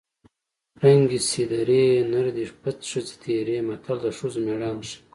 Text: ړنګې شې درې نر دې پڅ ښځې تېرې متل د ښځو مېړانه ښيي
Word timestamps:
ړنګې 0.81 1.19
شې 1.29 1.43
درې 1.51 1.83
نر 2.11 2.27
دې 2.35 2.45
پڅ 2.61 2.79
ښځې 2.91 3.15
تېرې 3.23 3.57
متل 3.67 3.97
د 4.01 4.05
ښځو 4.17 4.39
مېړانه 4.45 4.83
ښيي 4.89 4.97